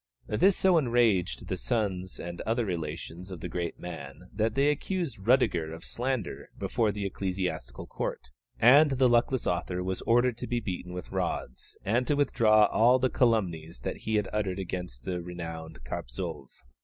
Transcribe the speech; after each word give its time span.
This 0.25 0.57
so 0.57 0.79
enraged 0.79 1.47
the 1.47 1.57
sons 1.57 2.19
and 2.19 2.41
other 2.41 2.65
relations 2.65 3.29
of 3.29 3.39
the 3.39 3.47
great 3.47 3.79
man 3.79 4.31
that 4.33 4.55
they 4.55 4.69
accused 4.71 5.19
Rüdiger 5.19 5.71
of 5.75 5.85
slander 5.85 6.49
before 6.57 6.91
the 6.91 7.05
ecclesiastical 7.05 7.85
court, 7.85 8.31
and 8.59 8.89
the 8.89 9.07
luckless 9.07 9.45
author 9.45 9.83
was 9.83 10.01
ordered 10.07 10.37
to 10.39 10.47
be 10.47 10.59
beaten 10.59 10.91
with 10.91 11.11
rods, 11.11 11.77
and 11.85 12.07
to 12.07 12.15
withdraw 12.15 12.65
all 12.65 12.97
the 12.97 13.11
calumnies 13.11 13.83
he 13.97 14.15
had 14.15 14.27
uttered 14.33 14.57
against 14.57 15.03
the 15.03 15.21
renowned 15.21 15.83
Carpzov. 15.83 16.49